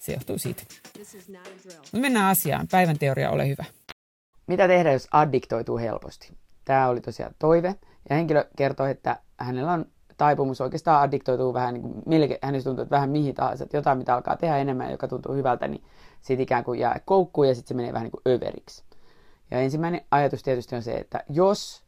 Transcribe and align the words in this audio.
se 0.00 0.12
johtuu 0.12 0.38
siitä. 0.38 0.62
Mutta 1.76 1.98
mennään 1.98 2.30
asiaan. 2.30 2.66
Päivän 2.70 2.98
teoria, 2.98 3.30
ole 3.30 3.48
hyvä. 3.48 3.64
Mitä 4.46 4.68
tehdä, 4.68 4.92
jos 4.92 5.08
addiktoituu 5.10 5.78
helposti? 5.78 6.32
Tämä 6.64 6.88
oli 6.88 7.00
tosiaan 7.00 7.34
toive. 7.38 7.74
Ja 8.10 8.16
henkilö 8.16 8.44
kertoi, 8.56 8.90
että 8.90 9.18
hänellä 9.36 9.72
on 9.72 9.86
taipumus 10.16 10.60
oikeastaan 10.60 11.02
addiktoituu 11.02 11.54
vähän, 11.54 11.74
niin 11.74 11.82
kuin, 11.82 12.02
melkein, 12.06 12.40
hänestä 12.42 12.70
tuntuu, 12.70 12.82
että 12.82 12.96
vähän 12.96 13.10
mihin 13.10 13.34
tahansa, 13.34 13.64
että 13.64 13.76
jotain, 13.76 13.98
mitä 13.98 14.14
alkaa 14.14 14.36
tehdä 14.36 14.56
enemmän, 14.56 14.90
joka 14.90 15.08
tuntuu 15.08 15.34
hyvältä, 15.34 15.68
niin 15.68 15.84
siitä 16.20 16.42
ikään 16.42 16.64
kuin 16.64 16.80
jää 16.80 17.00
koukkuun 17.04 17.48
ja 17.48 17.54
sitten 17.54 17.68
se 17.68 17.74
menee 17.74 17.92
vähän 17.92 18.04
niin 18.04 18.22
kuin 18.24 18.34
överiksi. 18.34 18.84
Ja 19.50 19.60
ensimmäinen 19.60 20.00
ajatus 20.10 20.42
tietysti 20.42 20.76
on 20.76 20.82
se, 20.82 20.92
että 20.92 21.24
jos 21.28 21.84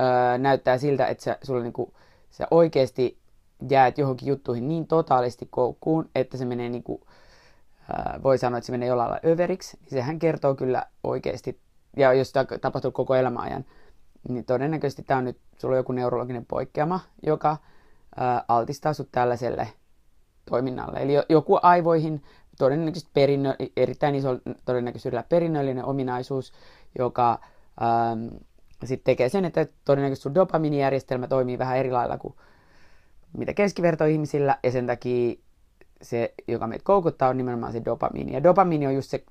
öö, 0.00 0.38
näyttää 0.38 0.78
siltä, 0.78 1.06
että 1.06 1.24
sä, 1.24 1.38
sulla 1.42 1.62
niin 1.62 1.72
kuin, 1.72 1.92
sä 2.30 2.46
oikeasti 2.50 3.21
jäät 3.70 3.98
johonkin 3.98 4.28
juttuihin 4.28 4.68
niin 4.68 4.86
totaalisti 4.86 5.48
koukkuun, 5.50 6.10
että 6.14 6.36
se 6.36 6.44
menee 6.44 6.68
niin 6.68 6.82
kuin, 6.82 7.02
voi 8.22 8.38
sanoa, 8.38 8.58
että 8.58 8.66
se 8.66 8.72
menee 8.72 8.88
jollain 8.88 9.10
lailla 9.10 9.28
överiksi, 9.32 9.78
niin 9.80 9.90
sehän 9.90 10.18
kertoo 10.18 10.54
kyllä 10.54 10.86
oikeasti, 11.04 11.60
ja 11.96 12.12
jos 12.12 12.32
tämä 12.32 12.44
tapahtuu 12.60 12.90
koko 12.90 13.14
elämäajan, 13.14 13.64
niin 14.28 14.44
todennäköisesti 14.44 15.02
tämä 15.02 15.18
on 15.18 15.24
nyt, 15.24 15.38
sulla 15.58 15.72
on 15.72 15.78
joku 15.78 15.92
neurologinen 15.92 16.46
poikkeama, 16.46 17.00
joka 17.22 17.56
ää, 18.16 18.44
altistaa 18.48 18.92
sut 18.92 19.08
tällaiselle 19.12 19.68
toiminnalle. 20.50 20.98
Eli 20.98 21.12
joku 21.28 21.58
aivoihin 21.62 22.22
todennäköisesti 22.58 23.10
perinnö, 23.14 23.54
erittäin 23.76 24.14
iso 24.14 24.38
todennäköisyydellä 24.64 25.24
perinnöllinen 25.28 25.84
ominaisuus, 25.84 26.52
joka 26.98 27.38
sitten 28.84 29.04
tekee 29.04 29.28
sen, 29.28 29.44
että 29.44 29.66
todennäköisesti 29.84 30.22
sun 30.22 30.34
dopamiinijärjestelmä 30.34 31.28
toimii 31.28 31.58
vähän 31.58 31.76
eri 31.76 31.90
lailla 31.90 32.18
kuin 32.18 32.34
mitä 33.38 33.54
keskivertoihmisillä, 33.54 34.58
ja 34.62 34.70
sen 34.70 34.86
takia 34.86 35.34
se, 36.02 36.34
joka 36.48 36.66
meitä 36.66 36.84
koukuttaa, 36.84 37.28
on 37.28 37.36
nimenomaan 37.36 37.72
se 37.72 37.84
dopamiini. 37.84 38.32
Ja 38.32 38.42
dopamiini 38.42 38.86
on 38.86 38.94
just 38.94 39.10
se, 39.10 39.24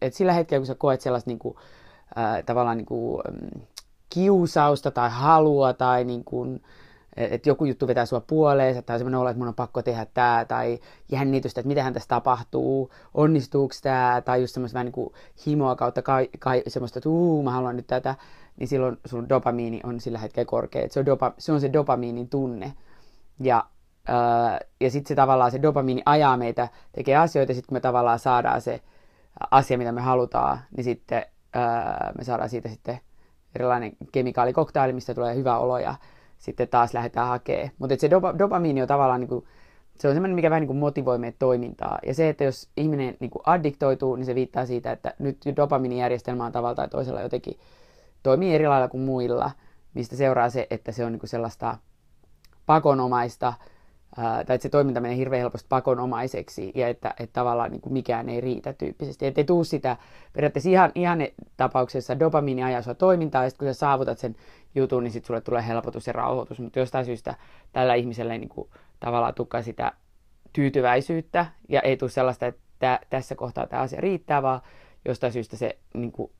että 0.00 0.18
sillä 0.18 0.32
hetkellä, 0.32 0.60
kun 0.60 0.66
sä 0.66 0.74
koet 0.74 1.00
sellaista 1.00 1.30
niin 1.30 1.38
kuin, 1.38 1.56
äh, 2.18 2.44
tavallaan 2.46 2.76
niin 2.76 2.86
kuin, 2.86 3.22
ähm, 3.28 3.62
kiusausta 4.10 4.90
tai 4.90 5.10
halua 5.12 5.72
tai 5.72 6.04
niin 6.04 6.24
kuin, 6.24 6.62
että 7.16 7.48
joku 7.48 7.64
juttu 7.64 7.86
vetää 7.86 8.06
sua 8.06 8.20
puoleensa 8.20 8.82
tai 8.82 8.98
semmoinen 8.98 9.20
olo, 9.20 9.28
että 9.28 9.38
mun 9.38 9.48
on 9.48 9.54
pakko 9.54 9.82
tehdä 9.82 10.06
tämä 10.14 10.44
tai 10.48 10.78
jännitystä, 11.12 11.60
että 11.60 11.68
mitähän 11.68 11.92
tässä 11.92 12.08
tapahtuu, 12.08 12.90
onnistuuko 13.14 13.74
tämä 13.82 14.22
tai 14.24 14.40
just 14.40 14.54
semmoista 14.54 14.74
vähän 14.74 14.84
niin 14.84 14.92
kuin 14.92 15.12
himoa 15.46 15.76
kautta 15.76 16.02
kai, 16.02 16.28
kai, 16.38 16.62
semmoista, 16.68 16.98
että 16.98 17.08
uu, 17.08 17.42
mä 17.42 17.50
haluan 17.50 17.76
nyt 17.76 17.86
tätä, 17.86 18.14
niin 18.56 18.68
silloin 18.68 18.98
sun 19.06 19.28
dopamiini 19.28 19.80
on 19.84 20.00
sillä 20.00 20.18
hetkellä 20.18 20.46
korkea. 20.46 20.86
se 20.90 21.00
on, 21.00 21.06
dopa, 21.06 21.34
se 21.38 21.52
on 21.52 21.60
se 21.60 21.72
dopamiinin 21.72 22.28
tunne. 22.28 22.72
Ja 23.40 23.64
ja 24.80 24.90
sitten 24.90 25.08
se 25.08 25.14
tavallaan 25.14 25.50
se 25.50 25.62
dopamiini 25.62 26.02
ajaa 26.06 26.36
meitä, 26.36 26.68
tekee 26.92 27.16
asioita, 27.16 27.54
sitten 27.54 27.68
kun 27.68 27.76
me 27.76 27.80
tavallaan 27.80 28.18
saadaan 28.18 28.60
se 28.60 28.80
asia, 29.50 29.78
mitä 29.78 29.92
me 29.92 30.00
halutaan, 30.00 30.58
niin 30.76 30.84
sitten 30.84 31.24
ää, 31.52 32.12
me 32.18 32.24
saadaan 32.24 32.48
siitä 32.48 32.68
sitten 32.68 33.00
erilainen 33.54 33.92
kemikaalikoktaili, 34.12 34.92
mistä 34.92 35.14
tulee 35.14 35.34
hyvä 35.34 35.58
olo, 35.58 35.78
ja 35.78 35.94
sitten 36.38 36.68
taas 36.68 36.94
lähdetään 36.94 37.28
hakemaan. 37.28 37.70
Mutta 37.78 37.96
se 37.98 38.10
dopa, 38.10 38.38
dopamiini 38.38 38.82
on 38.82 38.88
tavallaan, 38.88 39.20
niin 39.20 39.28
kuin, 39.28 39.44
se 39.96 40.08
on 40.08 40.14
semmoinen, 40.14 40.34
mikä 40.34 40.50
vähän 40.50 40.60
niin 40.60 40.66
kuin 40.66 40.78
motivoi 40.78 41.18
meidän 41.18 41.38
toimintaa. 41.38 41.98
Ja 42.06 42.14
se, 42.14 42.28
että 42.28 42.44
jos 42.44 42.68
ihminen 42.76 43.16
niin 43.20 43.30
kuin 43.30 43.42
addiktoituu, 43.46 44.16
niin 44.16 44.26
se 44.26 44.34
viittaa 44.34 44.66
siitä, 44.66 44.92
että 44.92 45.14
nyt 45.18 45.38
dopamiinijärjestelmä 45.56 46.44
on 46.44 46.52
tavalla 46.52 46.74
tai 46.74 46.88
toisella 46.88 47.20
jotenkin 47.20 47.58
toimii 48.22 48.54
eri 48.54 48.68
lailla 48.68 48.88
kuin 48.88 49.02
muilla, 49.02 49.50
mistä 49.94 50.16
seuraa 50.16 50.50
se, 50.50 50.66
että 50.70 50.92
se 50.92 51.04
on 51.04 51.12
niin 51.12 51.20
kuin 51.20 51.30
sellaista 51.30 51.76
pakonomaista, 52.66 53.52
ää, 54.16 54.44
tai 54.44 54.54
että 54.54 54.62
se 54.62 54.68
toiminta 54.68 55.00
menee 55.00 55.16
hirveän 55.16 55.40
helposti 55.40 55.66
pakonomaiseksi 55.68 56.72
ja 56.74 56.88
että, 56.88 57.14
että 57.20 57.32
tavallaan 57.32 57.70
niin 57.70 57.80
kuin 57.80 57.92
mikään 57.92 58.28
ei 58.28 58.40
riitä 58.40 58.72
tyyppisesti. 58.72 59.26
Että 59.26 59.40
ei 59.40 59.44
tuu 59.44 59.64
sitä 59.64 59.96
periaatteessa 60.32 60.70
ihan, 60.70 60.92
ihan 60.94 61.18
tapauksessa 61.56 62.18
dopamiini 62.18 62.62
ajaa 62.62 62.82
sua 62.82 62.94
toimintaa 62.94 63.44
ja 63.44 63.50
sitten 63.50 63.66
kun 63.66 63.74
sä 63.74 63.78
saavutat 63.78 64.18
sen 64.18 64.36
jutun, 64.74 65.04
niin 65.04 65.12
sitten 65.12 65.26
sulle 65.26 65.40
tulee 65.40 65.66
helpotus 65.66 66.06
ja 66.06 66.12
rauhoitus. 66.12 66.60
Mutta 66.60 66.78
jostain 66.78 67.04
syystä 67.04 67.34
tällä 67.72 67.94
ihmisellä 67.94 68.32
ei 68.32 68.38
niin 68.38 68.48
kuin, 68.48 68.70
tavallaan 69.00 69.34
tukka 69.34 69.62
sitä 69.62 69.92
tyytyväisyyttä 70.52 71.46
ja 71.68 71.80
ei 71.80 71.96
tule 71.96 72.10
sellaista, 72.10 72.46
että 72.46 73.00
tässä 73.10 73.34
kohtaa 73.34 73.66
tämä 73.66 73.82
asia 73.82 74.00
riittää, 74.00 74.42
vaan 74.42 74.60
jostain 75.04 75.32
syystä 75.32 75.56
se 75.56 75.78
niin 75.94 76.12
kuin, 76.12 76.32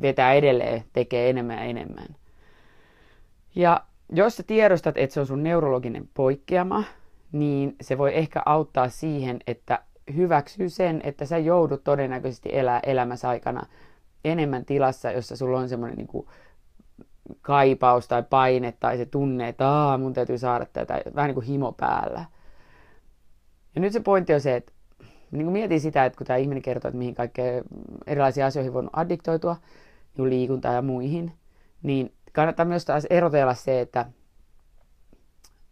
vetää 0.00 0.32
edelleen, 0.32 0.84
tekee 0.92 1.30
enemmän 1.30 1.56
ja 1.58 1.64
enemmän. 1.64 2.16
Ja 3.54 3.84
jos 4.12 4.36
sä 4.36 4.42
tiedostat, 4.42 4.98
että 4.98 5.14
se 5.14 5.20
on 5.20 5.26
sun 5.26 5.42
neurologinen 5.42 6.08
poikkeama, 6.14 6.84
niin 7.32 7.76
se 7.80 7.98
voi 7.98 8.18
ehkä 8.18 8.42
auttaa 8.46 8.88
siihen, 8.88 9.40
että 9.46 9.82
hyväksyy 10.16 10.68
sen, 10.68 11.00
että 11.04 11.26
sä 11.26 11.38
joudut 11.38 11.84
todennäköisesti 11.84 12.48
elää 12.52 12.80
elämässä 12.82 13.28
aikana 13.28 13.66
enemmän 14.24 14.64
tilassa, 14.64 15.10
jossa 15.10 15.36
sulla 15.36 15.58
on 15.58 15.68
semmoinen 15.68 15.98
niin 15.98 16.26
kaipaus 17.40 18.08
tai 18.08 18.22
paine 18.30 18.74
tai 18.80 18.96
se 18.96 19.06
tunne, 19.06 19.48
että 19.48 19.68
Aa, 19.68 19.98
mun 19.98 20.12
täytyy 20.12 20.38
saada 20.38 20.66
tätä, 20.72 21.00
vähän 21.14 21.28
niin 21.28 21.34
kuin 21.34 21.46
himo 21.46 21.72
päällä. 21.72 22.24
Ja 23.74 23.80
nyt 23.80 23.92
se 23.92 24.00
pointti 24.00 24.34
on 24.34 24.40
se, 24.40 24.56
että 24.56 24.72
niin 25.30 25.44
kuin 25.44 25.52
mietin 25.52 25.80
sitä, 25.80 26.04
että 26.04 26.16
kun 26.18 26.26
tämä 26.26 26.36
ihminen 26.36 26.62
kertoo, 26.62 26.88
että 26.88 26.98
mihin 26.98 27.14
kaikkeen 27.14 27.64
erilaisiin 28.06 28.46
asioihin 28.46 28.72
voinut 28.72 28.92
addiktoitua, 28.96 29.56
niin 30.16 30.30
liikuntaan 30.30 30.74
ja 30.74 30.82
muihin, 30.82 31.32
niin 31.82 32.12
kannattaa 32.32 32.66
myös 32.66 32.84
taas 32.84 33.06
erotella 33.10 33.54
se, 33.54 33.80
että 33.80 34.06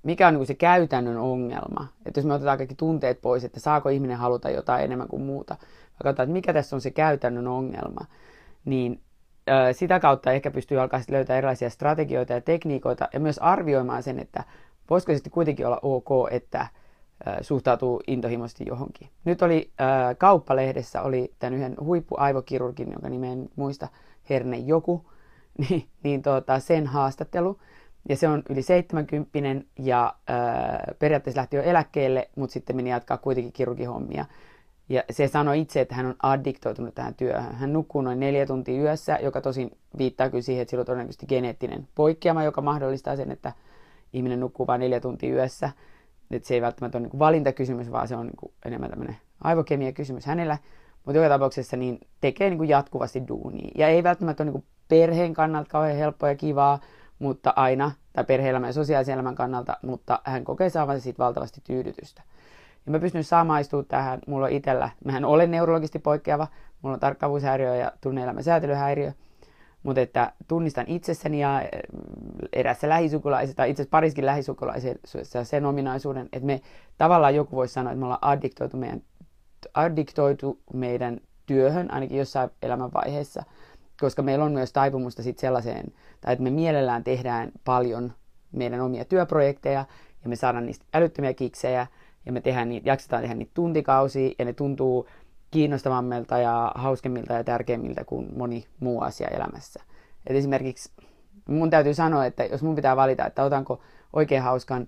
mikä 0.03 0.29
on 0.29 0.35
niin 0.35 0.47
se 0.47 0.55
käytännön 0.55 1.19
ongelma. 1.19 1.87
Että 2.07 2.21
jos 2.21 2.27
me 2.27 2.35
otetaan 2.35 2.59
kaikki 2.59 2.75
tunteet 2.75 3.21
pois, 3.21 3.45
että 3.45 3.61
saako 3.61 3.89
ihminen 3.89 4.17
haluta 4.17 4.51
jotain 4.51 4.85
enemmän 4.85 5.09
kuin 5.09 5.23
muuta, 5.23 5.57
katsotaan, 6.03 6.25
että 6.25 6.33
mikä 6.33 6.53
tässä 6.53 6.77
on 6.77 6.81
se 6.81 6.91
käytännön 6.91 7.47
ongelma, 7.47 8.01
niin 8.65 9.01
sitä 9.73 10.01
kautta 10.01 10.33
ehkä 10.33 10.51
pystyy 10.51 10.81
alkaa 10.81 11.01
löytää 11.11 11.37
erilaisia 11.37 11.71
strategioita 11.71 12.33
ja 12.33 12.41
tekniikoita 12.41 13.09
ja 13.13 13.21
myös 13.21 13.39
arvioimaan 13.39 14.03
sen, 14.03 14.19
että 14.19 14.45
voisiko 14.91 15.13
sitten 15.13 15.33
kuitenkin 15.33 15.67
olla 15.67 15.79
ok, 15.83 16.09
että 16.31 16.67
suhtautuu 17.41 18.03
intohimoisesti 18.07 18.65
johonkin. 18.67 19.09
Nyt 19.25 19.43
oli 19.43 19.71
ö, 19.81 20.15
kauppalehdessä 20.15 21.03
oli 21.03 21.35
tämän 21.39 21.55
yhden 21.55 21.77
huippuaivokirurgin, 21.81 22.93
jonka 22.93 23.09
nimen 23.09 23.49
muista, 23.57 23.89
Herne 24.31 24.57
Joku, 24.57 25.10
niin, 25.69 25.89
niin 26.03 26.23
tuota, 26.23 26.59
sen 26.59 26.87
haastattelu. 26.87 27.59
Ja 28.09 28.17
se 28.17 28.29
on 28.29 28.43
yli 28.49 28.63
70 28.63 29.67
ja 29.79 30.15
ää, 30.27 30.95
periaatteessa 30.99 31.39
lähti 31.39 31.57
jo 31.57 31.63
eläkkeelle, 31.63 32.31
mutta 32.37 32.53
sitten 32.53 32.77
meni 32.77 32.91
jatkaa 32.91 33.17
kuitenkin 33.17 33.53
kirurgihommia. 33.53 34.25
Ja 34.89 35.05
se 35.11 35.29
sanoi 35.29 35.61
itse, 35.61 35.81
että 35.81 35.95
hän 35.95 36.07
on 36.07 36.15
addiktoitunut 36.23 36.95
tähän 36.95 37.15
työhön. 37.15 37.55
Hän 37.55 37.73
nukkuu 37.73 38.03
noin 38.03 38.21
neljä 38.21 38.47
tuntia 38.47 38.83
yössä, 38.83 39.19
joka 39.23 39.41
tosin 39.41 39.71
viittaa 39.99 40.31
kyllä 40.31 40.43
siihen, 40.43 40.63
että 40.63 40.71
sillä 40.71 40.81
on 40.81 40.87
todennäköisesti 40.87 41.27
geneettinen 41.27 41.89
poikkeama, 41.95 42.45
joka 42.45 42.61
mahdollistaa 42.61 43.17
sen, 43.17 43.31
että 43.31 43.53
ihminen 44.13 44.41
nukkuu 44.41 44.67
vain 44.67 44.81
neljä 44.81 45.01
tuntia 45.01 45.35
yössä. 45.35 45.71
Että 46.31 46.49
se 46.49 46.55
ei 46.55 46.61
välttämättä 46.61 46.99
ole 46.99 47.07
niin 47.07 47.19
valintakysymys, 47.19 47.93
vaan 47.93 48.09
se 48.09 48.17
on 48.17 48.27
niin 48.27 48.53
enemmän 48.65 48.91
tämmöinen 48.91 49.17
aivokemia 49.45 49.93
kysymys 49.93 50.27
hänellä. 50.27 50.59
Mutta 51.05 51.19
joka 51.19 51.29
tapauksessa 51.29 51.77
niin 51.77 51.99
tekee 52.21 52.51
niin 52.51 52.69
jatkuvasti 52.69 53.29
duunia. 53.29 53.71
Ja 53.79 53.89
ei 53.89 54.03
välttämättä 54.03 54.43
ole 54.43 54.51
niin 54.51 54.65
perheen 54.91 55.35
kannalta 55.35 55.71
kauhean 55.71 55.97
helppoa 55.97 56.29
ja 56.29 56.35
kivaa, 56.35 56.81
mutta 57.19 57.53
aina, 57.57 57.91
tai 58.13 58.25
perhe-elämän 58.25 58.69
ja 58.69 58.73
sosiaalisen 58.73 59.15
elämän 59.15 59.35
kannalta, 59.35 59.77
mutta 59.83 60.21
hän 60.25 60.45
kokee 60.45 60.71
saavansa 60.71 61.03
siitä 61.03 61.19
valtavasti 61.19 61.61
tyydytystä. 61.65 62.23
Ja 62.87 62.93
mä 62.93 62.99
pystyn 62.99 63.25
samaistumaan 63.25 63.87
tähän, 63.87 64.19
mulla 64.27 64.47
on 64.47 64.53
itsellä, 64.53 64.91
mähän 65.05 65.25
olen 65.25 65.51
neurologisesti 65.51 65.99
poikkeava, 65.99 66.47
mulla 66.83 66.95
on 66.95 67.01
tarkkaavuushäiriö 67.01 67.77
ja 67.77 67.93
tunneelämän 68.01 68.45
säätelyhäiriö, 68.45 69.13
mutta 69.83 70.01
että 70.01 70.33
tunnistan 70.49 70.85
itsessäni 70.89 71.41
ja 71.41 71.61
eh, 71.63 71.69
erässä 72.53 72.89
lähisukulaisessa, 72.89 73.57
tai 73.57 73.71
itse 73.71 73.83
asiassa 73.83 73.91
pariskin 73.91 74.27
lähisukulaisessa 74.27 75.45
sen 75.45 75.67
ominaisuuden, 75.67 76.29
että 76.33 76.47
me 76.47 76.61
tavallaan 76.99 77.35
joku 77.35 77.57
voisi 77.57 77.75
sanoa, 77.75 77.93
että 77.93 77.99
me 78.01 78.05
ollaan 78.05 78.25
addiktoitu 78.25 78.77
meidän, 78.77 79.03
addiktoitu 79.75 80.61
meidän 80.73 81.21
työhön, 81.47 81.93
ainakin 81.93 82.19
jossain 82.19 82.51
elämänvaiheessa, 82.63 83.43
koska 84.01 84.23
meillä 84.23 84.45
on 84.45 84.53
myös 84.53 84.73
taipumusta 84.73 85.23
sitten 85.23 85.41
sellaiseen, 85.41 85.93
tai 86.21 86.33
että 86.33 86.43
me 86.43 86.51
mielellään 86.51 87.05
tehdään 87.05 87.53
paljon 87.65 88.13
meidän 88.53 88.81
omia 88.81 89.05
työprojekteja, 89.05 89.85
ja 90.23 90.29
me 90.29 90.37
saadaan 90.37 90.67
niistä 90.67 90.85
älyttömiä 90.95 91.35
kiksejä, 91.35 91.87
ja 92.27 92.33
me 92.33 92.41
tehdään 92.41 92.69
niitä, 92.69 92.89
jaksetaan 92.89 93.23
tehdä 93.23 93.35
niitä 93.35 93.51
tuntikausia, 93.55 94.31
ja 94.39 94.45
ne 94.45 94.53
tuntuu 94.53 95.09
kiinnostavammilta 95.51 96.39
ja 96.39 96.73
hauskemmilta 96.75 97.33
ja 97.33 97.45
tärkeimmiltä 97.45 98.05
kuin 98.05 98.39
moni 98.39 98.65
muu 98.81 99.01
asia 99.01 99.29
elämässä. 99.29 99.83
Et 100.27 100.37
esimerkiksi 100.37 100.93
mun 101.49 101.71
täytyy 101.71 101.95
sanoa, 101.95 102.27
että 102.27 102.45
jos 102.45 102.63
mun 102.63 102.75
pitää 102.75 102.97
valita, 102.97 103.27
että 103.27 103.45
otanko 103.45 103.81
oikein 104.13 104.43
hauskan, 104.43 104.87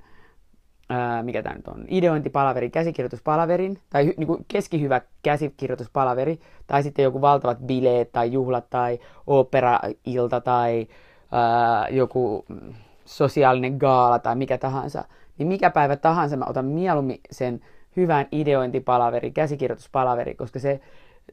ää, 0.93 1.23
mikä 1.23 1.43
tämä 1.43 1.55
nyt 1.55 1.69
on, 1.69 1.85
ideointipalaverin, 1.89 2.71
käsikirjoituspalaverin, 2.71 3.79
tai 3.91 4.07
hy, 4.07 4.15
niin 4.17 4.45
keskihyvä 4.49 5.01
käsikirjoituspalaveri, 5.23 6.41
tai 6.67 6.83
sitten 6.83 7.03
joku 7.03 7.21
valtavat 7.21 7.59
bileet 7.59 8.13
tai 8.13 8.33
juhlat 8.33 8.71
tai 8.71 8.99
operailta 9.27 10.41
tai 10.45 10.87
ää, 11.33 11.89
joku 11.89 12.45
sosiaalinen 13.05 13.77
gaala 13.77 14.19
tai 14.19 14.37
mikä 14.37 14.59
tahansa, 14.59 15.05
niin 15.39 15.49
mikä 15.49 15.71
päivä 15.71 15.97
tahansa 15.97 16.37
mä 16.37 16.45
otan 16.49 16.65
mieluummin 16.65 17.21
sen 17.31 17.61
hyvän 17.97 18.27
ideointipalaveri, 18.33 19.31
käsikirjoituspalaveri, 19.31 20.35
koska 20.35 20.59
se, 20.59 20.81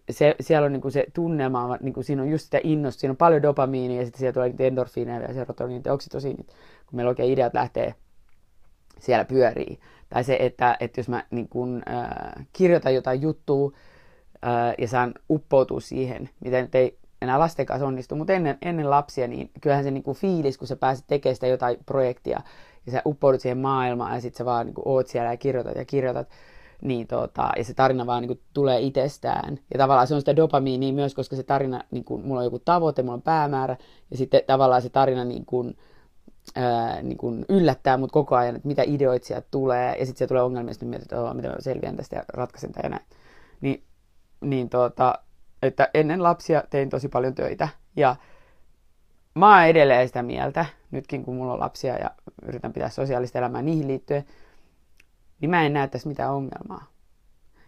se, 0.09 0.35
siellä 0.39 0.65
on 0.65 0.73
niin 0.73 0.91
se 0.91 1.05
tunnelma, 1.13 1.77
niin 1.81 1.93
kuin 1.93 2.03
siinä 2.03 2.21
on 2.21 2.29
just 2.29 2.43
sitä 2.45 2.59
innosta, 2.63 2.99
siinä 2.99 3.11
on 3.11 3.17
paljon 3.17 3.41
dopamiinia 3.41 3.99
ja 3.99 4.05
sitten 4.05 4.19
siellä 4.19 4.33
tulee 4.33 4.67
endorfiineja 4.67 5.21
ja 5.21 5.33
serotoniinit 5.33 5.85
ja 5.85 5.93
oksitosiinit, 5.93 6.47
kun 6.47 6.95
meillä 6.95 7.09
oikein 7.09 7.31
ideat 7.33 7.53
lähtee 7.53 7.93
siellä 8.99 9.25
pyörii. 9.25 9.79
Tai 10.09 10.23
se, 10.23 10.37
että, 10.39 10.77
että 10.79 10.99
jos 10.99 11.09
mä 11.09 11.23
niin 11.31 11.49
kun, 11.49 11.81
äh, 11.89 12.45
kirjoitan 12.53 12.95
jotain 12.95 13.21
juttua 13.21 13.71
äh, 14.45 14.73
ja 14.77 14.87
saan 14.87 15.13
uppoutua 15.29 15.79
siihen, 15.79 16.29
mitä 16.39 16.61
nyt 16.61 16.75
ei 16.75 16.97
enää 17.21 17.39
lasten 17.39 17.65
kanssa 17.65 17.87
onnistu, 17.87 18.15
mutta 18.15 18.33
ennen, 18.33 18.57
ennen 18.61 18.89
lapsia, 18.89 19.27
niin 19.27 19.51
kyllähän 19.61 19.83
se 19.83 19.91
niin 19.91 20.03
kuin 20.03 20.17
fiilis, 20.17 20.57
kun 20.57 20.67
sä 20.67 20.75
pääset 20.75 21.05
tekemään 21.07 21.35
sitä 21.35 21.47
jotain 21.47 21.77
projektia 21.85 22.41
ja 22.85 22.91
sä 22.91 23.01
uppoudut 23.05 23.41
siihen 23.41 23.57
maailmaan 23.57 24.13
ja 24.13 24.21
sitten 24.21 24.37
sä 24.37 24.45
vaan 24.45 24.65
niin 24.65 24.73
kuin 24.73 24.87
oot 24.87 25.07
siellä 25.07 25.31
ja 25.31 25.37
kirjoitat 25.37 25.75
ja 25.75 25.85
kirjoitat, 25.85 26.29
niin 26.81 27.07
tota, 27.07 27.49
ja 27.57 27.63
se 27.63 27.73
tarina 27.73 28.05
vaan 28.05 28.21
niin 28.21 28.27
kuin, 28.27 28.41
tulee 28.53 28.79
itsestään. 28.79 29.59
Ja 29.73 29.77
tavallaan 29.77 30.07
se 30.07 30.15
on 30.15 30.21
sitä 30.21 30.35
dopamiinia 30.35 30.93
myös, 30.93 31.15
koska 31.15 31.35
se 31.35 31.43
tarina, 31.43 31.83
niin 31.91 32.03
kuin, 32.03 32.25
mulla 32.25 32.39
on 32.39 32.45
joku 32.45 32.59
tavoite, 32.59 33.01
mulla 33.01 33.13
on 33.13 33.21
päämäärä, 33.21 33.77
ja 34.11 34.17
sitten 34.17 34.41
tavallaan 34.47 34.81
se 34.81 34.89
tarina 34.89 35.25
niin 35.25 35.45
kuin, 35.45 35.77
ää, 36.55 37.01
niin 37.01 37.17
kuin 37.17 37.45
yllättää 37.49 37.97
mut 37.97 38.11
koko 38.11 38.35
ajan, 38.35 38.55
että 38.55 38.67
mitä 38.67 38.83
ideoita 38.85 39.27
sieltä 39.27 39.47
tulee, 39.51 39.95
ja 39.99 40.05
sitten 40.05 40.17
siellä 40.17 40.27
tulee 40.27 40.43
ongelmia, 40.43 40.73
sitten 40.73 40.89
mietit, 40.89 41.11
että 41.11 41.33
miten 41.33 41.51
mä 41.51 41.57
selviän 41.59 41.95
tästä 41.95 42.15
ja 42.15 42.23
ratkaisen 42.33 42.71
tämän 42.71 42.83
ja 42.83 42.89
näin. 42.89 43.05
Niin, 43.61 43.83
niin 44.41 44.69
tota, 44.69 45.19
että 45.61 45.89
ennen 45.93 46.23
lapsia 46.23 46.63
tein 46.69 46.89
tosi 46.89 47.07
paljon 47.07 47.35
töitä, 47.35 47.69
ja 47.95 48.15
mä 49.35 49.55
oon 49.55 49.67
edelleen 49.67 50.07
sitä 50.07 50.23
mieltä, 50.23 50.65
nytkin 50.91 51.23
kun 51.23 51.35
mulla 51.35 51.53
on 51.53 51.59
lapsia 51.59 51.97
ja 51.97 52.11
yritän 52.43 52.73
pitää 52.73 52.89
sosiaalista 52.89 53.39
elämää 53.39 53.61
niihin 53.61 53.87
liittyen, 53.87 54.25
niin 55.41 55.49
mä 55.49 55.65
en 55.65 55.73
näe 55.73 55.87
tässä 55.87 56.09
mitään 56.09 56.33
ongelmaa. 56.33 56.85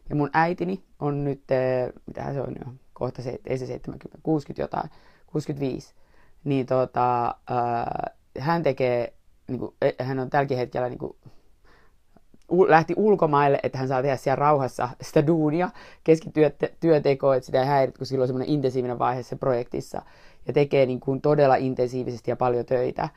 Ja 0.09 0.15
mun 0.15 0.29
äitini 0.33 0.83
on 0.99 1.23
nyt, 1.23 1.43
mitä 2.05 2.33
se 2.33 2.41
on 2.41 2.55
jo, 2.65 2.73
kohta 2.93 3.21
se, 3.21 3.39
ei 3.45 3.57
se 3.57 3.65
70, 3.65 4.17
60 4.23 4.61
jotain, 4.61 4.89
65, 5.27 5.93
niin 6.43 6.65
tota, 6.65 7.25
äh, 7.27 8.15
hän 8.39 8.63
tekee, 8.63 9.13
niin 9.47 9.59
kuin, 9.59 9.75
eh, 9.81 9.95
hän 9.99 10.19
on 10.19 10.29
tälläkin 10.29 10.57
hetkellä 10.57 10.89
niin 10.89 10.99
kuin, 10.99 11.15
lähti 12.67 12.93
ulkomaille, 12.97 13.59
että 13.63 13.77
hän 13.77 13.87
saa 13.87 14.01
tehdä 14.01 14.15
siellä 14.15 14.35
rauhassa 14.35 14.89
sitä 15.01 15.27
duunia, 15.27 15.69
keskittyä 16.03 16.47
että 16.47 16.67
sitä 17.41 17.59
ei 17.59 17.67
häirit, 17.67 17.97
kun 17.97 18.07
silloin 18.07 18.23
on 18.23 18.27
semmoinen 18.27 18.53
intensiivinen 18.53 18.99
vaihe 18.99 19.23
se 19.23 19.35
projektissa. 19.35 20.01
Ja 20.47 20.53
tekee 20.53 20.85
niin 20.85 20.99
kuin 20.99 21.21
todella 21.21 21.55
intensiivisesti 21.55 22.31
ja 22.31 22.35
paljon 22.35 22.65
töitä. 22.65 23.09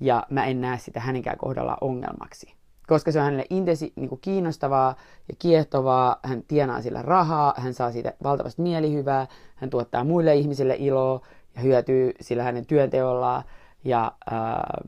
Ja 0.00 0.26
mä 0.30 0.46
en 0.46 0.60
näe 0.60 0.78
sitä 0.78 1.00
hänenkään 1.00 1.38
kohdalla 1.38 1.78
ongelmaksi 1.80 2.60
koska 2.90 3.12
se 3.12 3.18
on 3.18 3.24
hänelle 3.24 3.46
intensi, 3.50 3.92
niin 3.96 4.08
kuin 4.08 4.20
kiinnostavaa 4.20 4.96
ja 5.28 5.34
kiehtovaa, 5.38 6.16
hän 6.22 6.42
tienaa 6.48 6.82
sillä 6.82 7.02
rahaa, 7.02 7.54
hän 7.56 7.74
saa 7.74 7.92
siitä 7.92 8.14
valtavasti 8.22 8.62
mielihyvää, 8.62 9.26
hän 9.56 9.70
tuottaa 9.70 10.04
muille 10.04 10.34
ihmisille 10.34 10.76
iloa 10.78 11.26
ja 11.54 11.60
hyötyy 11.60 12.12
sillä 12.20 12.42
hänen 12.42 12.66
työnteollaan. 12.66 13.44
Ja 13.84 14.12
ää, 14.30 14.82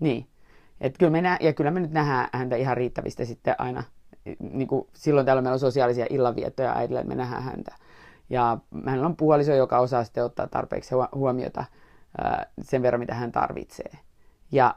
niin. 0.00 0.26
Et 0.80 0.98
kyllä 0.98 1.12
me 1.12 1.22
nä- 1.22 1.38
ja 1.40 1.52
kyllä 1.52 1.70
me 1.70 1.80
nyt 1.80 1.92
nähdään 1.92 2.28
häntä 2.32 2.56
ihan 2.56 2.76
riittävistä 2.76 3.24
sitten 3.24 3.54
aina, 3.58 3.82
niin 4.40 4.68
kuin 4.68 4.86
silloin 4.92 5.26
täällä 5.26 5.42
meillä 5.42 5.54
on 5.54 5.60
sosiaalisia 5.60 6.06
illanviettoja 6.10 6.76
äidille, 6.76 7.00
että 7.00 7.08
me 7.08 7.14
nähdään 7.14 7.42
häntä. 7.42 7.74
Ja 8.30 8.58
hänellä 8.86 9.06
on 9.06 9.16
puoliso, 9.16 9.54
joka 9.54 9.78
osaa 9.78 10.04
sitten 10.04 10.24
ottaa 10.24 10.46
tarpeeksi 10.46 10.94
huomiota 11.14 11.64
ää, 12.18 12.46
sen 12.62 12.82
verran, 12.82 13.00
mitä 13.00 13.14
hän 13.14 13.32
tarvitsee. 13.32 13.98
Ja 14.52 14.74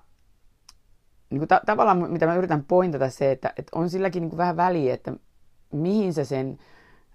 niin 1.30 1.40
kuin 1.40 1.48
ta- 1.48 1.62
tavallaan 1.66 2.12
mitä 2.12 2.26
mä 2.26 2.36
yritän 2.36 2.66
pointata 2.66 3.10
se, 3.10 3.32
että, 3.32 3.54
että 3.58 3.80
on 3.80 3.90
silläkin 3.90 4.22
niin 4.22 4.30
kuin 4.30 4.38
vähän 4.38 4.58
väliä, 4.58 4.94
että 4.94 5.14
mihin 5.74 6.14
sä 6.14 6.26
sen 6.26 6.58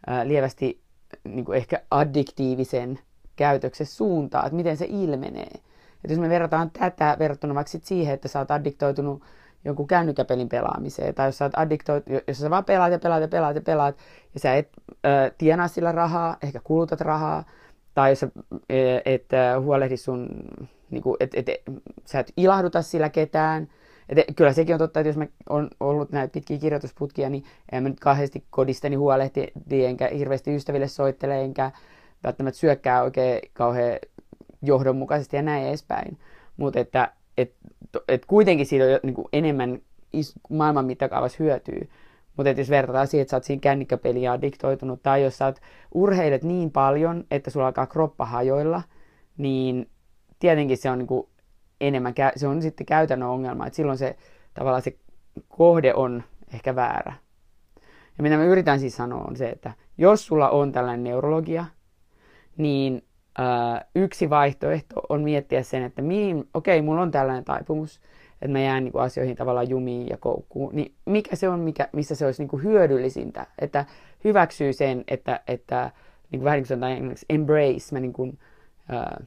ää, 0.06 0.28
lievästi 0.28 0.82
niin 1.24 1.44
kuin 1.44 1.56
ehkä 1.56 1.82
addiktiivisen 1.90 2.98
käytöksen 3.36 3.86
suuntaan, 3.86 4.46
että 4.46 4.56
miten 4.56 4.76
se 4.76 4.86
ilmenee. 4.88 5.60
Että 6.04 6.12
jos 6.12 6.20
me 6.20 6.28
verrataan 6.28 6.70
tätä 6.70 7.16
verrattuna 7.18 7.54
vaikka 7.54 7.70
sit 7.70 7.84
siihen, 7.84 8.14
että 8.14 8.28
sä 8.28 8.38
oot 8.38 8.50
addiktoitunut 8.50 9.22
jonkun 9.64 9.86
kännykkäpelin 9.86 10.48
pelaamiseen, 10.48 11.14
tai 11.14 11.28
jos 11.28 11.38
sä, 11.38 11.44
oot 11.44 11.58
addiktoit, 11.58 12.04
jos 12.28 12.38
sä 12.38 12.50
vaan 12.50 12.64
pelaat 12.64 12.92
ja 12.92 12.98
pelaat 12.98 13.22
ja 13.22 13.28
pelaat 13.28 13.56
ja 13.56 13.62
pelaat, 13.62 13.96
ja 14.34 14.40
sä 14.40 14.54
et 14.54 14.68
äh, 14.88 15.32
tienaa 15.38 15.68
sillä 15.68 15.92
rahaa, 15.92 16.36
ehkä 16.42 16.60
kulutat 16.64 17.00
rahaa, 17.00 17.44
tai 17.94 18.10
jos 18.10 18.20
sä 18.20 18.28
et 19.04 19.34
äh, 19.34 19.62
huolehdi 19.62 19.96
sun, 19.96 20.28
niin 20.90 21.02
kuin, 21.02 21.16
et, 21.20 21.30
et, 21.34 21.48
et, 21.48 21.62
sä 22.04 22.18
et 22.18 22.32
ilahduta 22.36 22.82
sillä 22.82 23.08
ketään, 23.08 23.68
et 24.08 24.18
kyllä 24.36 24.52
sekin 24.52 24.74
on 24.74 24.78
totta, 24.78 25.00
että 25.00 25.08
jos 25.08 25.16
mä 25.16 25.26
on 25.48 25.70
ollut 25.80 26.12
näitä 26.12 26.32
pitkiä 26.32 26.58
kirjoitusputkia, 26.58 27.30
niin 27.30 27.44
en 27.72 27.82
mä 27.82 27.88
nyt 27.88 28.00
kauheasti 28.00 28.44
kodistani 28.50 28.96
huolehti, 28.96 29.52
enkä 29.70 30.08
hirveästi 30.08 30.56
ystäville 30.56 30.88
soittele, 30.88 31.42
enkä 31.42 31.70
välttämättä 32.24 32.60
syökkää 32.60 33.02
oikein 33.02 33.40
kauhean 33.52 33.98
johdonmukaisesti 34.66 35.36
ja 35.36 35.42
näin 35.42 35.68
edespäin. 35.68 36.18
Mutta 36.56 36.80
että 36.80 37.12
et, 37.38 37.54
et 38.08 38.26
kuitenkin 38.26 38.66
siitä 38.66 38.84
on 38.84 39.00
niin 39.02 39.28
enemmän 39.32 39.80
maailman 40.50 40.84
mittakaavassa 40.84 41.42
hyötyy. 41.44 41.88
Mutta 42.36 42.50
jos 42.50 42.70
verrataan 42.70 43.06
siihen, 43.06 43.22
että 43.22 43.30
sä 43.30 43.36
oot 43.36 43.44
siinä 43.44 43.60
kännykkäpeliä 43.60 44.32
addiktoitunut, 44.32 45.02
tai 45.02 45.22
jos 45.22 45.38
sä 45.38 45.44
oot 45.44 45.60
urheilet 45.94 46.44
niin 46.44 46.70
paljon, 46.70 47.24
että 47.30 47.50
sulla 47.50 47.66
alkaa 47.66 47.86
kroppa 47.86 48.24
hajoilla, 48.24 48.82
niin 49.36 49.90
tietenkin 50.38 50.78
se 50.78 50.90
on 50.90 50.98
niin 50.98 51.28
enemmän, 51.80 52.14
se 52.36 52.46
on 52.46 52.62
sitten 52.62 52.86
käytännön 52.86 53.28
ongelma, 53.28 53.66
että 53.66 53.76
silloin 53.76 53.98
se 53.98 54.16
tavallaan 54.54 54.82
se 54.82 54.96
kohde 55.48 55.94
on 55.94 56.22
ehkä 56.54 56.76
väärä. 56.76 57.12
Ja 58.18 58.22
mitä 58.22 58.36
mä 58.36 58.44
yritän 58.44 58.80
siis 58.80 58.96
sanoa 58.96 59.24
on 59.24 59.36
se, 59.36 59.48
että 59.48 59.72
jos 59.98 60.26
sulla 60.26 60.48
on 60.50 60.72
tällainen 60.72 61.04
neurologia, 61.04 61.64
niin 62.56 63.02
äh, 63.40 63.84
yksi 63.94 64.30
vaihtoehto 64.30 65.00
on 65.08 65.22
miettiä 65.22 65.62
sen, 65.62 65.82
että 65.82 66.02
mihin, 66.02 66.48
okei, 66.54 66.78
okay, 66.78 66.84
mulla 66.86 67.02
on 67.02 67.10
tällainen 67.10 67.44
taipumus, 67.44 68.00
että 68.32 68.48
mä 68.52 68.60
jään 68.60 68.84
niin 68.84 68.92
kuin, 68.92 69.02
asioihin 69.02 69.36
tavallaan 69.36 69.68
jumiin 69.68 70.08
ja 70.08 70.16
koukkuun, 70.16 70.74
niin 70.74 70.94
mikä 71.06 71.36
se 71.36 71.48
on, 71.48 71.60
mikä, 71.60 71.88
missä 71.92 72.14
se 72.14 72.26
olisi 72.26 72.42
niin 72.42 72.48
kuin, 72.48 72.62
hyödyllisintä, 72.62 73.46
että 73.58 73.84
hyväksyy 74.24 74.72
sen, 74.72 75.04
että, 75.08 75.40
että 75.48 75.90
niin 76.30 76.40
kuin, 76.40 76.44
vähän 76.44 76.56
niin 76.56 76.62
kuin 76.62 76.68
sanotaan 76.68 77.14
embrace, 77.28 77.92
mä 77.92 78.00
niin 78.00 78.12
kuin, 78.12 78.38
äh, 78.92 79.26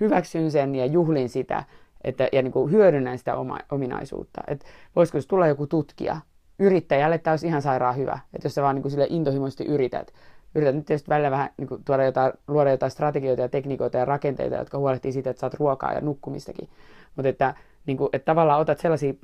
hyväksyn 0.00 0.50
sen 0.50 0.74
ja 0.74 0.86
juhlin 0.86 1.28
sitä 1.28 1.64
että, 2.04 2.28
ja 2.32 2.42
niin 2.42 2.52
kuin 2.52 2.70
hyödynnän 2.70 3.18
sitä 3.18 3.36
oma, 3.36 3.58
ominaisuutta. 3.70 4.40
Et 4.48 4.64
voisiko 4.96 5.20
se 5.20 5.28
tulla 5.28 5.46
joku 5.46 5.66
tutkija, 5.66 6.16
yrittäjälle 6.58 7.18
tämä 7.18 7.32
olisi 7.32 7.46
ihan 7.46 7.62
sairaan 7.62 7.96
hyvä. 7.96 8.18
Että 8.34 8.46
jos 8.46 8.54
sä 8.54 8.62
vaan 8.62 8.74
niin 8.74 8.82
kuin 8.82 8.92
sille 8.92 9.06
intohimoisesti 9.10 9.64
yrität, 9.64 10.12
yrität 10.54 10.74
nyt 10.74 10.86
tietysti 10.86 11.08
välillä 11.08 11.30
vähän 11.30 11.50
niin 11.56 11.68
tuoda 11.84 12.04
jotain, 12.04 12.32
luoda 12.48 12.70
jotain 12.70 12.90
strategioita 12.90 13.42
ja 13.42 13.48
tekniikoita 13.48 13.98
ja 13.98 14.04
rakenteita, 14.04 14.56
jotka 14.56 14.78
huolehtii 14.78 15.12
siitä, 15.12 15.30
että 15.30 15.40
saat 15.40 15.54
ruokaa 15.54 15.92
ja 15.92 16.00
nukkumistakin. 16.00 16.68
Mutta 17.16 17.28
että, 17.28 17.54
niin 17.86 17.96
kuin, 17.96 18.08
että 18.12 18.24
tavallaan 18.24 18.60
otat 18.60 18.78
sellaisia, 18.78 19.14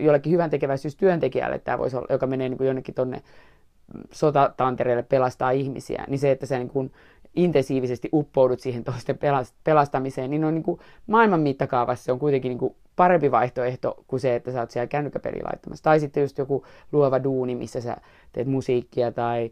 jollekin 0.00 0.32
hyvän 0.32 0.50
tekeväisyystyöntekijälle, 0.50 1.58
tämä 1.58 1.78
voisi 1.78 1.96
olla, 1.96 2.06
joka 2.10 2.26
menee 2.26 2.48
niin 2.48 2.58
kuin 2.58 2.66
jonnekin 2.66 2.94
tonne 2.94 3.22
sotatantereelle 4.10 5.02
pelastaa 5.02 5.50
ihmisiä, 5.50 6.04
niin 6.08 6.18
se, 6.18 6.30
että 6.30 6.46
sä 6.46 6.58
niin 6.58 6.68
kuin 6.68 6.92
intensiivisesti 7.34 8.08
uppoudut 8.12 8.60
siihen 8.60 8.84
toisten 8.84 9.18
pelastamiseen, 9.64 10.30
niin 10.30 10.44
on 10.44 10.54
niin 10.54 10.62
kuin 10.62 10.80
maailman 11.06 11.40
mittakaavassa 11.40 12.04
se 12.04 12.12
on 12.12 12.18
kuitenkin 12.18 12.48
niin 12.48 12.58
kuin 12.58 12.74
parempi 12.96 13.30
vaihtoehto 13.30 14.04
kuin 14.06 14.20
se, 14.20 14.34
että 14.34 14.52
sä 14.52 14.60
oot 14.60 14.70
siellä 14.70 14.86
kännykkäpeli 14.86 15.42
laittamassa. 15.42 15.84
Tai 15.84 16.00
sitten 16.00 16.20
just 16.20 16.38
joku 16.38 16.64
luova 16.92 17.22
duuni, 17.22 17.54
missä 17.54 17.80
sä 17.80 17.96
teet 18.32 18.46
musiikkia 18.46 19.12
tai 19.12 19.50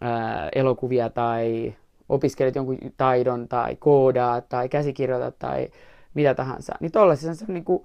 ää, 0.00 0.48
elokuvia 0.54 1.10
tai 1.10 1.74
opiskelet 2.08 2.54
jonkun 2.54 2.78
taidon 2.96 3.48
tai 3.48 3.76
koodaa 3.76 4.40
tai 4.40 4.68
käsikirjoitat 4.68 5.38
tai 5.38 5.68
mitä 6.14 6.34
tahansa. 6.34 6.74
Niin 6.80 6.92
tollaisessa 6.92 7.34
se 7.34 7.44
on 7.48 7.54
niin 7.54 7.64
kuin, 7.64 7.84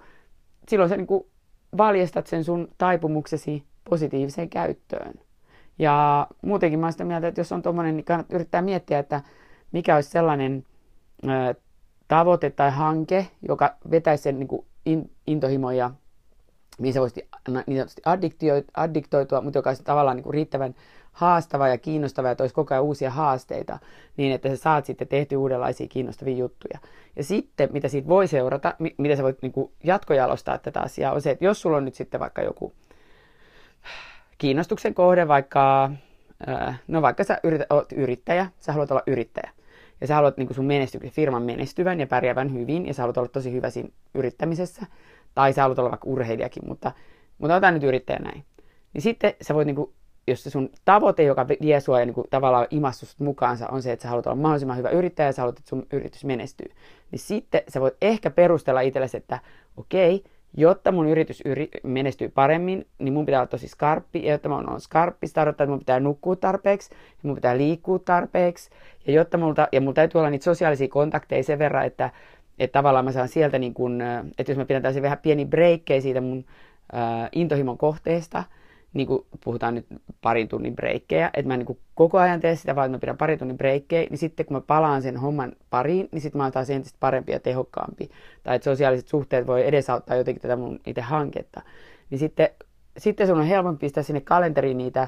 silloin 0.68 0.90
sä 0.90 0.98
niin 0.98 1.08
kuin 1.08 1.26
valjastat 1.78 2.28
sen 2.28 2.44
sun 2.44 2.68
taipumuksesi 2.78 3.64
positiiviseen 3.90 4.50
käyttöön. 4.50 5.14
Ja 5.80 6.28
muutenkin 6.42 6.80
mä 6.80 6.86
oon 6.86 6.92
sitä 6.92 7.04
mieltä, 7.04 7.28
että 7.28 7.42
jos 7.42 7.52
on 7.52 7.62
tuommoinen, 7.62 7.96
niin 7.96 8.06
kannattaa 8.06 8.36
yrittää 8.36 8.62
miettiä, 8.62 9.00
että 9.00 9.22
mikä 9.72 9.96
olisi 9.96 10.10
sellainen 10.10 10.64
ö, 11.24 11.56
tavoite 12.08 12.50
tai 12.50 12.72
hanke, 12.72 13.28
joka 13.48 13.76
vetäisi 13.92 14.24
sen 14.24 14.40
niin 14.40 14.48
kuin 14.48 14.66
in, 14.86 15.12
intohimon 15.28 15.78
ja 15.78 15.92
niin 16.80 16.94
se 16.94 17.00
voisi 17.00 17.30
niin 17.68 17.86
addiktoitua, 18.76 19.42
mutta 19.42 19.60
joka 19.60 19.70
olisi 19.70 19.84
tavallaan 19.84 20.18
niin 20.18 20.24
kuin 20.24 20.34
riittävän 20.34 20.76
haastava 21.16 21.68
ja 21.68 21.78
kiinnostava 21.78 22.28
ja 22.28 22.36
toisi 22.36 22.56
koko 22.56 22.74
ajan 22.74 22.84
uusia 22.84 23.10
haasteita, 23.10 23.80
niin 24.18 24.32
että 24.32 24.50
sä 24.50 24.56
saat 24.56 24.86
sitten 24.86 25.08
tehty 25.08 25.36
uudenlaisia 25.36 25.88
kiinnostavia 25.88 26.38
juttuja. 26.38 26.80
Ja 27.16 27.24
sitten, 27.24 27.70
mitä 27.72 27.88
siitä 27.88 28.08
voi 28.08 28.28
seurata, 28.28 28.76
mitä 28.98 29.16
sä 29.16 29.24
voit 29.24 29.42
niin 29.42 29.52
kuin 29.52 29.72
jatkojalostaa 29.84 30.58
tätä 30.58 30.82
asiaa, 30.82 31.14
on 31.14 31.22
se, 31.22 31.32
että 31.32 31.46
jos 31.46 31.62
sulla 31.62 31.78
on 31.78 31.86
nyt 31.86 31.96
sitten 31.96 32.20
vaikka 32.20 32.42
joku 32.42 32.74
kiinnostuksen 34.38 34.94
kohde, 34.94 35.28
vaikka, 35.28 35.92
no 36.88 37.02
vaikka 37.02 37.24
sä 37.24 37.40
yrität, 37.44 37.72
oot 37.72 37.92
yrittäjä, 37.92 38.48
sä 38.60 38.72
haluat 38.72 38.92
olla 38.92 39.04
yrittäjä, 39.08 39.52
ja 40.02 40.08
sä 40.08 40.16
haluat 40.16 40.38
niin 40.38 40.56
sun 40.56 40.66
menestyksen, 40.66 41.12
firman 41.12 41.44
menestyvän 41.44 42.00
ja 42.00 42.08
pärjäävän 42.08 42.54
hyvin, 42.54 42.86
ja 42.86 42.94
sä 42.94 43.02
haluat 43.02 43.18
olla 43.18 43.30
tosi 43.30 43.52
hyvä 43.52 43.70
siinä 43.70 43.90
yrittämisessä, 44.14 44.86
tai 45.36 45.54
sä 45.54 45.62
haluat 45.62 45.80
olla 45.80 45.92
vaikka 45.92 46.10
urheilijakin, 46.10 46.64
mutta, 46.68 46.92
mutta 47.38 47.56
otan 47.56 47.74
nyt 47.74 47.84
yrittäjä 47.84 48.20
näin. 48.20 48.44
Niin 48.94 49.02
sitten 49.02 49.34
sä 49.42 49.54
voit 49.54 49.66
niin 49.66 49.76
kuin 49.76 49.94
jos 50.28 50.44
se 50.44 50.50
sun 50.50 50.70
tavoite, 50.86 51.24
joka 51.24 51.48
vie 51.48 51.80
sua 51.80 52.00
ja 52.00 52.06
niin 52.06 52.14
kuin 52.14 52.28
tavallaan 52.30 52.68
imastust 52.70 53.20
mukaansa, 53.20 53.68
on 53.68 53.82
se, 53.82 53.92
että 53.92 54.04
sä 54.04 54.10
haluat 54.10 54.28
olla 54.28 54.36
mahdollisimman 54.36 54.78
hyvä 54.78 54.90
yrittäjä 54.90 55.28
ja 55.28 55.34
sä 55.34 55.42
haluat, 55.42 55.58
että 55.60 55.70
sun 55.70 55.86
yritys 55.94 56.26
menestyy, 56.26 56.72
niin 57.12 57.20
sitten 57.20 57.62
sä 57.68 57.82
voit 57.82 57.96
ehkä 58.02 58.30
perustella 58.30 58.82
itsellesi, 58.82 59.18
että 59.18 59.40
okei, 59.78 60.24
jotta 60.58 60.92
mun 60.92 61.08
yritys 61.08 61.44
yri- 61.46 61.80
menestyy 61.84 62.30
paremmin, 62.30 62.88
niin 63.00 63.14
mun 63.14 63.26
pitää 63.26 63.40
olla 63.40 63.48
tosi 63.48 63.68
skarppi, 63.68 64.26
ja 64.26 64.32
jotta 64.32 64.50
mä 64.50 64.56
oon 64.56 64.82
skarppi, 64.82 65.28
se 65.28 65.34
tarkoittaa, 65.34 65.64
että 65.64 65.72
mun 65.72 65.80
pitää 65.80 66.00
nukkua 66.00 66.36
tarpeeksi, 66.36 66.90
ja 66.92 67.28
mun 67.28 67.36
pitää 67.36 67.58
liikkua 67.58 68.00
tarpeeksi, 68.00 68.70
ja 69.08 69.14
jotta 69.14 69.38
multa, 69.38 69.68
ja 69.72 69.82
mulla 69.82 69.94
täytyy 69.94 70.20
olla 70.20 70.30
niitä 70.30 70.44
sosiaalisia 70.44 70.88
kontakteja 70.88 71.44
sen 71.44 71.60
verran, 71.60 71.86
että, 71.86 72.10
että 72.60 72.80
tavallaan 72.80 73.06
mä 73.06 73.12
saan 73.12 73.28
sieltä, 73.28 73.60
niin 73.60 73.74
kun, 73.74 74.02
että 74.38 74.52
jos 74.52 74.58
mä 74.58 74.66
pidän 74.66 74.82
tällaisia 74.82 75.02
vähän 75.02 75.18
pieni 75.18 75.46
breikkejä 75.46 76.02
siitä 76.02 76.22
mun 76.22 76.46
äh, 76.94 77.30
intohimon 77.32 77.78
kohteesta, 77.78 78.44
niin 78.96 79.08
kuin 79.08 79.26
puhutaan 79.44 79.76
nyt 79.76 79.86
parin 80.22 80.48
tunnin 80.48 80.76
breikkejä, 80.76 81.30
että 81.34 81.48
mä 81.48 81.58
niin 81.58 81.66
kuin 81.66 81.80
koko 81.96 82.18
ajan 82.18 82.40
teen 82.40 82.58
sitä, 82.58 82.76
vaan 82.76 82.86
että 82.86 82.96
mä 82.98 83.00
pidän 83.00 83.18
parin 83.18 83.40
tunnin 83.40 83.58
breikkejä, 83.58 84.08
niin 84.10 84.18
sitten 84.18 84.46
kun 84.46 84.58
mä 84.58 84.62
palaan 84.62 85.02
sen 85.02 85.18
homman 85.18 85.54
pariin, 85.70 86.10
niin 86.12 86.22
sitten 86.22 86.38
mä 86.40 86.44
oon 86.44 86.52
taas 86.52 86.70
entistä 86.70 86.98
parempi 87.00 87.32
ja 87.32 87.40
tehokkaampi. 87.40 88.10
Tai 88.44 88.56
että 88.56 88.64
sosiaaliset 88.64 89.08
suhteet 89.08 89.48
voi 89.48 89.68
edesauttaa 89.68 90.18
jotenkin 90.18 90.42
tätä 90.42 90.56
mun 90.56 90.80
itse 90.86 91.02
hanketta. 91.02 91.62
Niin 92.10 92.20
sitten, 92.20 92.50
sitten 92.98 93.28
sun 93.28 93.40
on 93.40 93.46
helpompi 93.46 93.80
pistää 93.80 94.04
sinne 94.04 94.22
kalenteriin 94.22 94.78
niitä, 94.78 95.08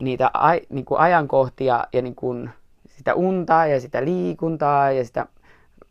niitä 0.00 0.30
ai, 0.34 0.60
niin 0.68 0.84
kuin 0.84 1.00
ajankohtia 1.00 1.84
ja 1.92 2.02
niin 2.02 2.14
kuin 2.14 2.50
sitä 2.86 3.14
untaa 3.14 3.66
ja 3.66 3.80
sitä 3.80 4.04
liikuntaa 4.04 4.90
ja 4.90 5.04
sitä 5.04 5.26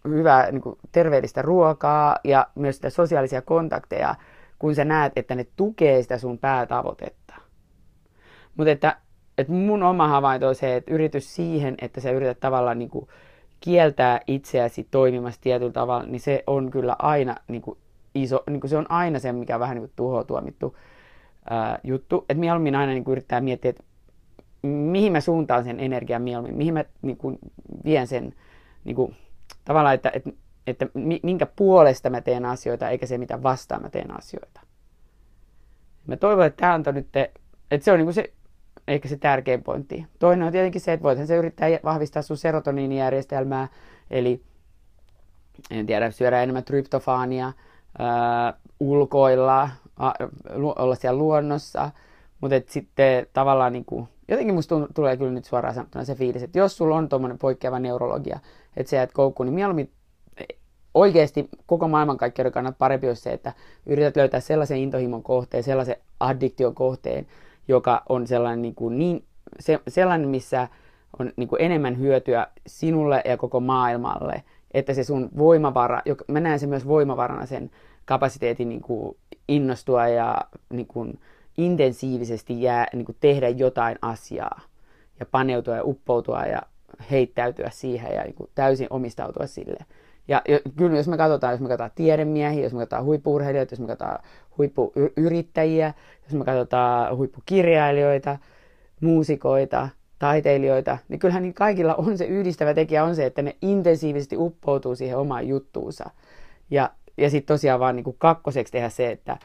hyvää 0.08 0.52
niin 0.52 0.62
kuin 0.62 0.78
terveellistä 0.92 1.42
ruokaa 1.42 2.18
ja 2.24 2.48
myös 2.56 2.76
sitä 2.76 2.90
sosiaalisia 2.90 3.42
kontakteja, 3.42 4.16
kun 4.64 4.76
sä 4.76 4.86
näet, 4.86 5.14
että 5.16 5.36
ne 5.36 5.46
tukee 5.56 6.02
sitä 6.02 6.18
sun 6.18 6.38
päätavoitetta. 6.38 7.36
Mutta 8.58 8.72
että, 8.72 8.98
että 9.38 9.54
mun 9.54 9.84
oma 9.84 10.08
havainto 10.08 10.48
on 10.48 10.56
se, 10.56 10.76
että 10.76 10.94
yritys 10.94 11.36
siihen, 11.36 11.76
että 11.82 12.02
sä 12.02 12.12
yrität 12.12 12.40
tavallaan 12.40 12.80
niin 12.80 12.90
kuin 12.90 13.08
kieltää 13.60 14.20
itseäsi 14.28 14.88
toimimasta 14.92 15.42
tietyllä 15.42 15.72
tavalla, 15.72 16.06
niin 16.06 16.20
se 16.20 16.44
on 16.48 16.72
kyllä 16.72 16.96
aina 17.00 17.36
niin 17.48 17.62
kuin 17.62 17.78
iso, 18.16 18.44
niin 18.50 18.60
kuin 18.60 18.70
se 18.70 18.78
on 18.78 18.92
aina 18.92 19.20
se, 19.20 19.32
mikä 19.32 19.56
on 19.56 19.60
vähän 19.60 19.76
niin 19.76 19.88
kuin 19.88 19.94
tuhoa 19.96 20.24
tuomittu 20.24 20.78
ää, 21.50 21.80
juttu. 21.84 22.26
Että 22.30 22.40
mieluummin 22.40 22.76
aina 22.76 22.92
niin 22.92 23.04
kuin 23.04 23.12
yrittää 23.12 23.42
miettiä, 23.42 23.70
että 23.70 23.84
mihin 24.68 25.12
mä 25.12 25.22
suuntaan 25.22 25.64
sen 25.64 25.80
energian 25.80 26.22
mieluummin, 26.22 26.58
mihin 26.58 26.74
mä 26.74 26.86
niin 27.02 27.18
kuin 27.18 27.40
vien 27.86 28.08
sen 28.08 28.34
niin 28.84 28.96
kuin, 28.96 29.16
tavallaan, 29.66 29.96
että, 29.96 30.12
että 30.14 30.30
että 30.68 30.88
minkä 31.24 31.46
puolesta 31.46 32.10
mä 32.10 32.22
teen 32.22 32.46
asioita, 32.46 32.90
eikä 32.90 33.06
se, 33.06 33.18
mitä 33.18 33.44
vastaan 33.44 33.82
mä 33.82 33.90
teen 33.90 34.18
asioita. 34.18 34.62
Mä 36.08 36.18
toivon, 36.18 36.46
että 36.46 36.62
tämä 36.62 36.74
antoi 36.74 36.94
nyt, 36.94 37.08
että 37.72 37.86
se 37.86 37.92
on 37.92 38.00
niin 38.00 38.14
se, 38.14 38.34
ehkä 38.88 39.08
se 39.08 39.18
tärkein 39.18 39.64
pointti. 39.64 40.06
Toinen 40.20 40.46
on 40.46 40.52
tietenkin 40.52 40.82
se, 40.82 40.94
että 40.94 41.04
voithan 41.04 41.28
se 41.28 41.36
yrittää 41.36 41.70
vahvistaa 41.84 42.22
sun 42.22 42.38
serotoniinijärjestelmää, 42.38 43.68
eli 44.12 44.42
en 45.72 45.86
tiedä, 45.86 46.12
syödä 46.12 46.44
enemmän 46.44 46.64
tryptofaania, 46.64 47.54
ää, 48.00 48.54
ulkoilla, 48.80 49.70
a, 49.98 50.12
lu, 50.54 50.74
olla 50.78 50.96
siellä 50.96 51.18
luonnossa, 51.18 51.92
mutta 52.42 52.56
sitten 52.68 53.28
tavallaan 53.34 53.74
niin 53.74 53.86
kuin, 53.86 54.08
jotenkin 54.28 54.56
musta 54.56 54.76
tulee 54.94 55.18
kyllä 55.18 55.32
nyt 55.32 55.46
suoraan 55.46 55.76
sanottuna 55.76 56.06
se 56.06 56.16
fiilis, 56.16 56.44
että 56.44 56.60
jos 56.60 56.78
sulla 56.78 56.96
on 56.96 57.10
tuommoinen 57.10 57.40
poikkeava 57.40 57.80
neurologia, 57.80 58.40
että 58.78 58.90
sä 58.90 58.96
jäät 58.96 59.12
koukkuun, 59.12 59.48
niin 59.48 59.56
mieluummin 59.56 59.92
oikeasti 60.94 61.50
koko 61.66 61.88
maailmankaikkeuden 61.88 62.52
kannalta 62.52 62.78
parempi 62.80 63.08
olisi 63.08 63.22
se, 63.22 63.34
että 63.34 63.54
yrität 63.86 64.16
löytää 64.16 64.40
sellaisen 64.40 64.78
intohimon 64.78 65.24
kohteen, 65.24 65.64
sellaisen 65.64 65.96
addiktion 66.20 66.76
kohteen, 66.76 67.28
joka 67.68 68.04
on 68.10 68.28
sellainen, 68.28 68.62
niin 68.62 68.76
kuin 68.76 69.00
niin, 69.00 69.24
se, 69.60 69.80
sellainen 69.88 70.30
missä 70.30 70.68
on 71.20 71.32
niin 71.36 71.50
kuin 71.50 71.62
enemmän 71.62 72.00
hyötyä 72.00 72.48
sinulle 72.68 73.22
ja 73.26 73.38
koko 73.38 73.60
maailmalle, 73.60 74.44
että 74.72 74.94
se 74.94 75.04
sun 75.04 75.30
voimavara, 75.38 76.02
joka, 76.06 76.26
mä 76.28 76.40
näen 76.40 76.60
sen 76.60 76.70
myös 76.70 76.88
voimavarana 76.88 77.46
sen 77.46 77.72
kapasiteetin 78.06 78.70
niin 78.70 78.82
kuin 78.82 79.18
innostua 79.48 80.08
ja 80.08 80.42
niin 80.70 80.88
kuin 80.88 81.20
intensiivisesti 81.58 82.62
jää, 82.62 82.88
niin 82.94 83.06
kuin 83.06 83.18
tehdä 83.20 83.50
jotain 83.50 83.98
asiaa 84.02 84.62
ja 85.20 85.26
paneutua 85.26 85.76
ja 85.76 85.84
uppoutua 85.84 86.44
ja 86.44 86.62
heittäytyä 87.12 87.70
siihen 87.70 88.16
ja 88.16 88.24
niin 88.24 88.36
kuin 88.36 88.50
täysin 88.56 88.88
omistautua 88.90 89.48
sille. 89.48 89.86
Ja 90.28 90.42
kyllä 90.76 90.98
jos 90.98 91.08
me 91.08 91.18
katsotaan, 91.18 91.54
jos 91.54 91.62
me 91.62 91.68
katsotaan 91.68 91.92
tiedemiehiä, 91.96 92.64
jos 92.64 92.74
me 92.74 92.80
katsotaan 92.80 93.06
huippuurheilijoita, 93.06 93.74
jos 93.74 93.80
me 93.80 93.88
katsotaan 93.88 94.20
huippuyrittäjiä, 94.58 95.94
jos 96.24 96.34
me 96.34 96.46
katsotaan 96.46 97.18
huippukirjailijoita, 97.18 98.38
muusikoita, 99.02 99.90
taiteilijoita, 100.20 100.98
niin 101.10 101.20
kyllähän 101.20 101.44
niin 101.44 101.54
kaikilla 101.54 101.96
on 101.96 102.18
se 102.18 102.26
yhdistävä 102.26 102.74
tekijä 102.74 103.04
on 103.04 103.16
se, 103.16 103.26
että 103.26 103.42
ne 103.42 103.56
intensiivisesti 103.62 104.38
uppoutuu 104.38 104.96
siihen 104.96 105.18
omaan 105.18 105.48
juttuunsa. 105.48 106.10
Ja, 106.72 106.90
ja 107.18 107.30
sitten 107.30 107.54
tosiaan 107.56 107.80
vaan 107.80 107.96
niin 107.96 108.04
kuin 108.04 108.16
kakkoseksi 108.20 108.72
tehdä 108.72 108.90
se, 108.90 109.12
että 109.12 109.38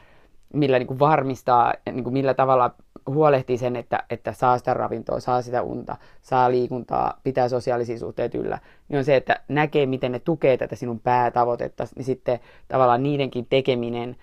millä 0.53 0.79
niin 0.79 0.87
kuin 0.87 0.99
varmistaa, 0.99 1.73
niin 1.91 2.03
kuin 2.03 2.13
millä 2.13 2.33
tavalla 2.33 2.75
huolehtii 3.07 3.57
sen, 3.57 3.75
että, 3.75 4.03
että 4.09 4.33
saa 4.33 4.57
sitä 4.57 4.73
ravintoa, 4.73 5.19
saa 5.19 5.41
sitä 5.41 5.61
unta, 5.61 5.97
saa 6.21 6.51
liikuntaa, 6.51 7.19
pitää 7.23 7.49
sosiaalisia 7.49 7.99
suhteita 7.99 8.37
yllä, 8.37 8.59
niin 8.89 8.97
on 8.97 9.05
se, 9.05 9.15
että 9.15 9.41
näkee, 9.47 9.85
miten 9.85 10.11
ne 10.11 10.19
tukee 10.19 10.57
tätä 10.57 10.75
sinun 10.75 10.99
päätavoitetta, 10.99 11.87
niin 11.95 12.05
sitten 12.05 12.39
tavallaan 12.67 13.03
niidenkin 13.03 13.45
tekeminen 13.49 14.15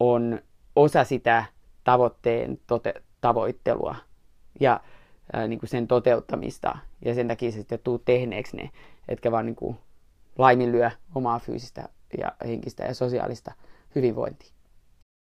on 0.00 0.40
osa 0.76 1.04
sitä 1.04 1.44
tavoitteen 1.84 2.58
tote- 2.66 3.02
tavoittelua 3.20 3.96
ja 4.60 4.80
ää, 5.32 5.48
niin 5.48 5.58
kuin 5.58 5.70
sen 5.70 5.88
toteuttamista. 5.88 6.78
Ja 7.04 7.14
sen 7.14 7.28
takia 7.28 7.52
sitten 7.52 7.78
tuu 7.84 7.98
tehneeksi 7.98 8.56
ne, 8.56 8.70
etkä 9.08 9.32
vaan 9.32 9.46
niin 9.46 9.56
kuin 9.56 9.76
laiminlyö 10.38 10.90
omaa 11.14 11.38
fyysistä 11.38 11.88
ja 12.18 12.32
henkistä 12.44 12.84
ja 12.84 12.94
sosiaalista 12.94 13.52
hyvinvointia. 13.94 14.51